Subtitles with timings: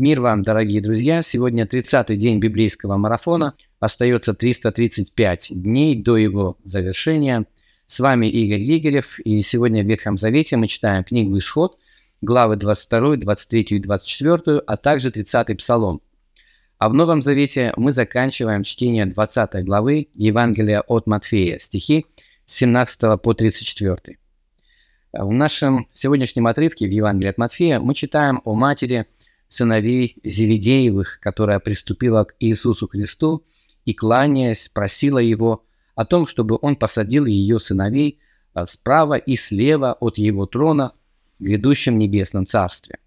[0.00, 1.20] Мир вам, дорогие друзья!
[1.20, 3.52] Сегодня 30-й день библейского марафона.
[3.80, 7.44] Остается 335 дней до его завершения.
[7.86, 11.76] С вами Игорь Лигерев, и сегодня в Ветхом Завете мы читаем книгу «Исход»,
[12.22, 16.00] главы 22, 23 и 24, а также 30-й Псалом.
[16.78, 22.06] А в Новом Завете мы заканчиваем чтение 20 главы Евангелия от Матфея, стихи
[22.46, 24.16] с 17 по 34.
[25.12, 29.04] В нашем сегодняшнем отрывке в Евангелии от Матфея мы читаем о матери–
[29.50, 33.44] сыновей Зеведеевых, которая приступила к Иисусу Христу
[33.84, 35.64] и, кланяясь, просила его
[35.96, 38.20] о том, чтобы он посадил ее сыновей
[38.54, 40.92] а, справа и слева от его трона
[41.38, 42.98] в грядущем небесном царстве.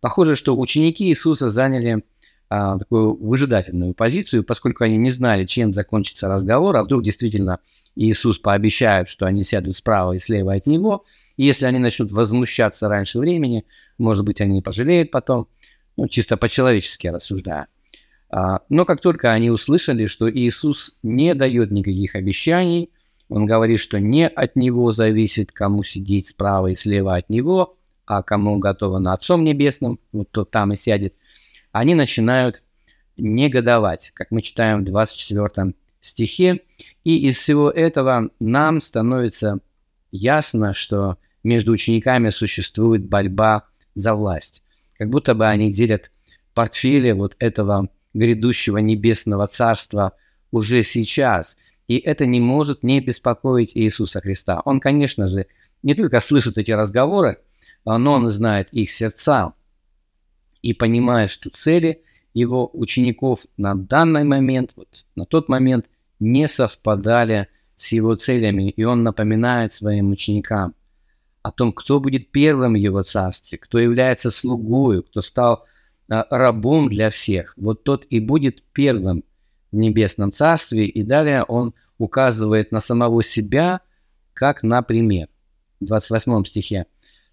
[0.00, 2.02] Похоже, что ученики Иисуса заняли
[2.48, 7.58] а, такую выжидательную позицию, поскольку они не знали, чем закончится разговор, а вдруг действительно
[7.94, 11.04] Иисус пообещает, что они сядут справа и слева от него,
[11.36, 13.66] и если они начнут возмущаться раньше времени,
[13.98, 15.46] может быть, они пожалеют потом–
[15.96, 17.66] ну, чисто по-человечески рассуждая.
[18.30, 22.90] А, но как только они услышали, что Иисус не дает никаких обещаний,
[23.28, 28.22] он говорит, что не от него зависит, кому сидеть справа и слева от него, а
[28.22, 31.14] кому готово на Отцом Небесном, вот тот там и сядет,
[31.70, 32.62] они начинают
[33.16, 36.60] негодовать, как мы читаем в 24 стихе.
[37.04, 39.60] И из всего этого нам становится
[40.10, 43.64] ясно, что между учениками существует борьба
[43.94, 44.62] за власть
[45.00, 46.10] как будто бы они делят
[46.52, 50.12] портфели вот этого грядущего небесного царства
[50.50, 51.56] уже сейчас.
[51.88, 54.60] И это не может не беспокоить Иисуса Христа.
[54.66, 55.46] Он, конечно же,
[55.82, 57.38] не только слышит эти разговоры,
[57.86, 59.54] но он знает их сердца
[60.60, 62.02] и понимает, что цели
[62.34, 65.86] его учеников на данный момент, вот на тот момент,
[66.18, 68.68] не совпадали с его целями.
[68.68, 70.74] И он напоминает своим ученикам,
[71.42, 75.64] о том, кто будет первым в его царстве, кто является слугою, кто стал
[76.08, 77.54] а, рабом для всех.
[77.56, 79.24] Вот тот и будет первым
[79.72, 80.86] в небесном царстве.
[80.86, 83.80] И далее он указывает на самого себя,
[84.34, 85.28] как на пример.
[85.80, 86.86] В 28 стихе.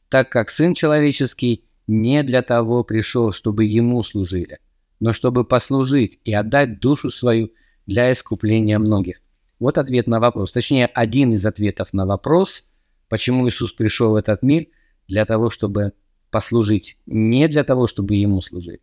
[0.09, 4.59] «Так как Сын Человеческий не для того пришел, чтобы Ему служили,
[5.01, 7.51] но чтобы послужить и отдать душу свою
[7.88, 9.22] для искупления многих».
[9.59, 10.53] Вот ответ на вопрос.
[10.53, 12.63] Точнее, один из ответов на вопрос–
[13.09, 14.68] Почему Иисус пришел в этот мир?
[15.07, 15.94] Для того, чтобы
[16.29, 18.81] послужить, не для того, чтобы Ему служили.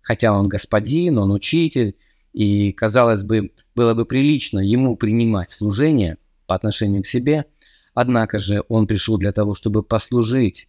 [0.00, 1.96] Хотя Он господин, Он учитель,
[2.32, 7.44] и, казалось бы, было бы прилично Ему принимать служение по отношению к себе,
[7.94, 10.68] однако же Он пришел для того, чтобы послужить.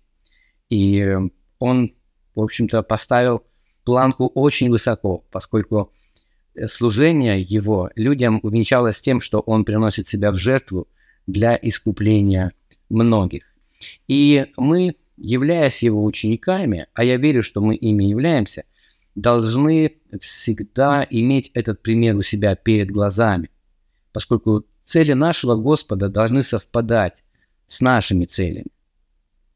[0.70, 1.18] И
[1.60, 1.94] Он,
[2.36, 3.44] в общем-то, поставил
[3.84, 5.92] планку очень высоко, поскольку
[6.68, 10.88] служение Его людям увенчалось тем, что Он приносит себя в жертву
[11.28, 12.52] для искупления
[12.90, 13.44] многих.
[14.08, 18.64] И мы, являясь его учениками, а я верю, что мы ими являемся,
[19.16, 23.50] должны всегда иметь этот пример у себя перед глазами,
[24.12, 27.24] поскольку цели нашего Господа должны совпадать
[27.68, 28.68] с нашими целями.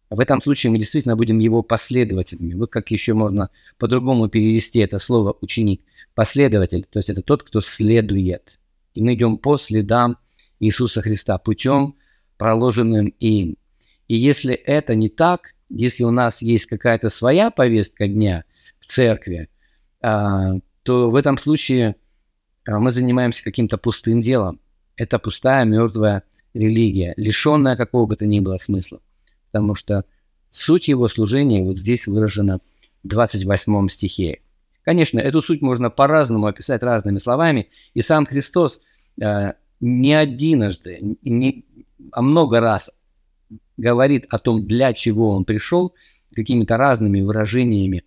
[0.09, 2.55] В этом случае мы действительно будем его последователями.
[2.55, 5.81] Вот как еще можно по-другому перевести это слово «ученик».
[6.15, 8.59] Последователь, то есть это тот, кто следует.
[8.95, 10.17] И мы идем по следам
[10.59, 11.95] Иисуса Христа путем,
[12.39, 13.57] проложенным им.
[14.07, 18.45] И если это не так, если у нас есть какая-то своя повестка дня
[18.79, 19.49] в церкви,
[20.01, 21.97] а, то в этом случае
[22.65, 24.59] а, мы занимаемся каким-то пустым делом.
[24.95, 26.23] Это пустая, мертвая
[26.53, 29.01] религия, лишенная какого бы то ни было смысла.
[29.51, 30.05] Потому что
[30.49, 32.61] суть его служения вот здесь выражена
[33.03, 34.39] в 28 стихе.
[34.83, 38.81] Конечно, эту суть можно по-разному описать разными словами, и сам Христос
[39.21, 41.65] э, не одиножды, не,
[42.11, 42.91] а много раз
[43.77, 45.93] говорит о том, для чего он пришел,
[46.35, 48.03] какими-то разными выражениями,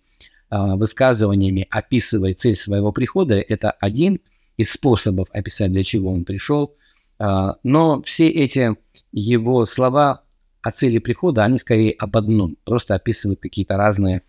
[0.49, 4.19] а, высказываниями описывая цель своего прихода, это один
[4.57, 6.75] из способов описать, для чего он пришел.
[7.19, 8.75] А, но все эти
[9.11, 10.23] его слова
[10.61, 14.21] о цели прихода, они скорее об одном, просто описывают какие-то разные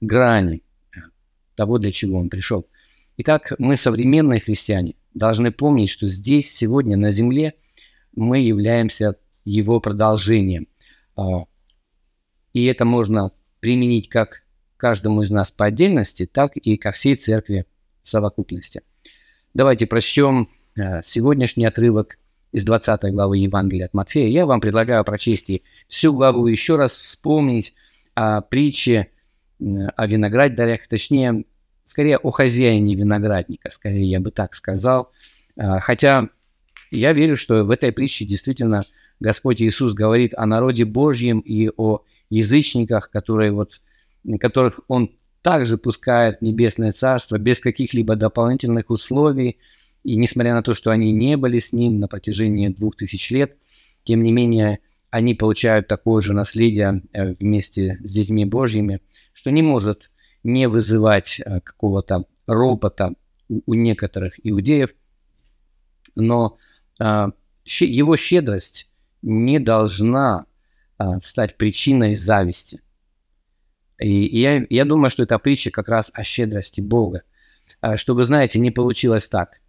[0.00, 0.62] грани
[1.56, 2.66] того, для чего он пришел.
[3.22, 7.52] Итак, мы, современные христиане, должны помнить, что здесь, сегодня, на земле,
[8.16, 10.68] мы являемся его продолжением.
[11.16, 11.44] А,
[12.54, 14.40] и это можно применить как
[14.78, 17.66] каждому из нас по отдельности, так и ко всей церкви
[18.02, 18.80] в совокупности.
[19.52, 22.16] Давайте прочтем а, сегодняшний отрывок
[22.52, 24.28] из 20 главы Евангелия от Матфея.
[24.28, 27.74] Я вам предлагаю прочесть и всю главу еще раз вспомнить
[28.14, 29.10] о притче
[29.58, 31.44] о виноградарях, точнее,
[31.90, 35.10] скорее о хозяине виноградника, скорее я бы так сказал.
[35.56, 36.28] А, хотя
[36.92, 38.82] я верю, что в этой притче действительно
[39.18, 43.80] Господь Иисус говорит о народе Божьем и о язычниках, которые вот,
[44.38, 45.10] которых Он
[45.42, 49.58] также пускает в Небесное Царство без каких-либо дополнительных условий.
[50.04, 53.56] И несмотря на то, что они не были с ним на протяжении двух тысяч лет,
[54.04, 54.78] тем не менее,
[55.10, 59.00] они получают такое же наследие э, вместе с детьми Божьими,
[59.32, 60.10] что не может
[60.42, 63.12] не вызывать э, какого-то ропота
[63.48, 64.90] у некоторых иудеев,
[66.14, 66.58] но
[67.00, 67.30] а,
[67.64, 68.88] его щедрость
[69.22, 70.46] не должна
[70.98, 72.80] а, стать причиной зависти.
[73.98, 77.22] И, я, я думаю, что эта притча как раз о щедрости Бога.
[77.96, 79.60] Чтобы, знаете, не получилось так,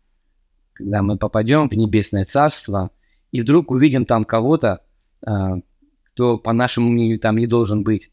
[0.73, 2.91] когда мы попадем в небесное царство
[3.31, 4.83] и вдруг увидим там кого-то,
[5.21, 8.11] кто, по нашему мнению, там не должен быть.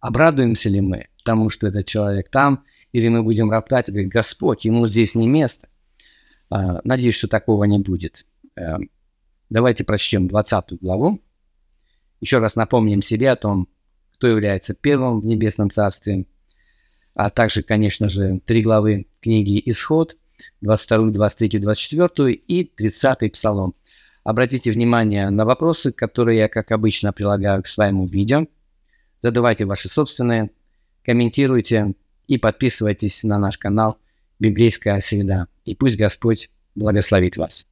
[0.00, 4.64] Обрадуемся ли мы тому, что этот человек там, или мы будем роптать и говорить, Господь,
[4.64, 5.68] ему здесь не место?
[6.48, 8.24] А, надеюсь, что такого не будет.
[8.56, 8.76] Э,
[9.50, 11.20] давайте прочтем 20 главу.
[12.20, 13.68] Еще раз напомним себе о том,
[14.12, 16.24] кто является первым в Небесном Царстве,
[17.14, 20.16] а также, конечно же, три главы книги «Исход»,
[20.60, 23.74] 22, 23, 24 и 30 Псалом.
[24.22, 28.46] Обратите внимание на вопросы, которые я, как обычно, прилагаю к своему видео.
[29.22, 30.50] Задавайте ваши собственные,
[31.06, 31.94] комментируйте
[32.26, 33.96] и подписывайтесь на наш канал
[34.40, 35.46] «Библейская среда».
[35.64, 37.64] И пусть Господь благословит вас.